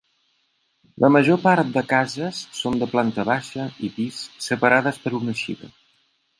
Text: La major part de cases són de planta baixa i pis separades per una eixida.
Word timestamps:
La 1.03 1.11
major 1.15 1.37
part 1.43 1.69
de 1.75 1.83
cases 1.91 2.41
són 2.61 2.81
de 2.85 2.89
planta 2.95 3.27
baixa 3.33 3.69
i 3.89 3.93
pis 4.01 4.25
separades 4.49 5.03
per 5.07 5.17
una 5.23 5.39
eixida. 5.39 5.75